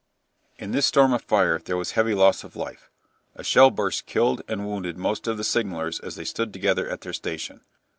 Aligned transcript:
In 0.57 0.71
this 0.71 0.87
storm 0.87 1.13
of 1.13 1.21
fire 1.21 1.59
there 1.59 1.77
was 1.77 1.91
heavy 1.91 2.15
loss 2.15 2.43
of 2.43 2.55
life. 2.55 2.89
A 3.35 3.43
shell 3.43 3.69
burst 3.69 4.07
killed 4.07 4.41
and 4.47 4.65
wounded 4.65 4.97
most 4.97 5.27
of 5.27 5.37
the 5.37 5.43
signallers 5.43 5.99
as 5.99 6.15
they 6.15 6.25
stood 6.25 6.51
together 6.51 6.89
at 6.89 7.01
their 7.01 7.13
station. 7.13 7.61